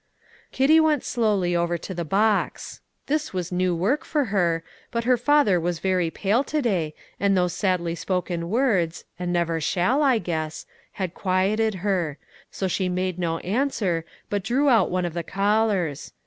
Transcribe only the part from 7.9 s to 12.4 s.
spoken words, "and never shall, I guess," had quieted her;